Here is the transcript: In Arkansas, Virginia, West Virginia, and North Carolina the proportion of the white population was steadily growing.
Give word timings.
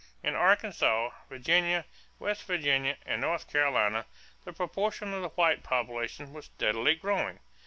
In 0.23 0.33
Arkansas, 0.33 1.11
Virginia, 1.29 1.85
West 2.17 2.45
Virginia, 2.45 2.97
and 3.05 3.21
North 3.21 3.47
Carolina 3.47 4.07
the 4.45 4.51
proportion 4.51 5.13
of 5.13 5.21
the 5.21 5.29
white 5.29 5.61
population 5.61 6.33
was 6.33 6.45
steadily 6.45 6.95
growing. 6.95 7.37